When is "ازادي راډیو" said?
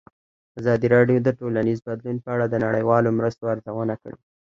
0.59-1.17